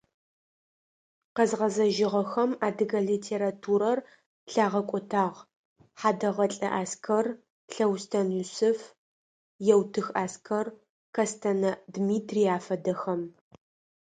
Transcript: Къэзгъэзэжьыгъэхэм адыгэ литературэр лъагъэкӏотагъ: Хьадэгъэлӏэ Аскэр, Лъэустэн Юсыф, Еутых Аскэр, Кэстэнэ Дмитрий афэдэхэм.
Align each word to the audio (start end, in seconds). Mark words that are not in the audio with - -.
Къэзгъэзэжьыгъэхэм 1.35 2.51
адыгэ 2.67 2.99
литературэр 3.09 3.99
лъагъэкӏотагъ: 4.51 5.37
Хьадэгъэлӏэ 5.99 6.69
Аскэр, 6.81 7.25
Лъэустэн 7.73 8.27
Юсыф, 8.43 8.79
Еутых 9.73 10.07
Аскэр, 10.23 10.67
Кэстэнэ 11.15 11.71
Дмитрий 11.95 12.47
афэдэхэм. 12.57 13.21